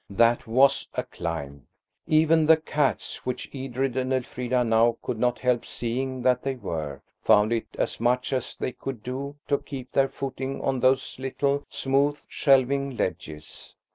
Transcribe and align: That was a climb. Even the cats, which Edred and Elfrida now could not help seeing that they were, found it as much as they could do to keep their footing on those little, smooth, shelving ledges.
That 0.09 0.47
was 0.47 0.87
a 0.95 1.03
climb. 1.03 1.67
Even 2.07 2.47
the 2.47 2.57
cats, 2.57 3.17
which 3.23 3.47
Edred 3.53 3.95
and 3.95 4.11
Elfrida 4.11 4.63
now 4.63 4.97
could 5.03 5.19
not 5.19 5.37
help 5.37 5.63
seeing 5.63 6.23
that 6.23 6.41
they 6.41 6.55
were, 6.55 7.03
found 7.21 7.53
it 7.53 7.67
as 7.77 7.99
much 7.99 8.33
as 8.33 8.55
they 8.55 8.71
could 8.71 9.03
do 9.03 9.35
to 9.47 9.59
keep 9.59 9.91
their 9.91 10.09
footing 10.09 10.59
on 10.61 10.79
those 10.79 11.19
little, 11.19 11.67
smooth, 11.69 12.17
shelving 12.27 12.97
ledges. 12.97 13.75